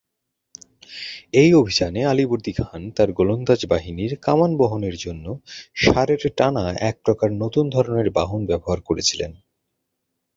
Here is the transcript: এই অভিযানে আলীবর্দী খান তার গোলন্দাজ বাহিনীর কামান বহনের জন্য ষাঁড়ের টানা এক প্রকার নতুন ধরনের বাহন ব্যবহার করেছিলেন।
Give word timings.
এই 1.33 1.51
অভিযানে 1.53 2.01
আলীবর্দী 2.05 2.51
খান 2.51 2.81
তার 2.91 3.09
গোলন্দাজ 3.11 3.61
বাহিনীর 3.65 4.13
কামান 4.21 4.51
বহনের 4.57 4.95
জন্য 4.97 5.25
ষাঁড়ের 5.75 6.21
টানা 6.37 6.65
এক 6.81 6.95
প্রকার 7.05 7.29
নতুন 7.33 7.65
ধরনের 7.69 8.07
বাহন 8.09 8.41
ব্যবহার 8.45 8.79
করেছিলেন। 8.81 9.31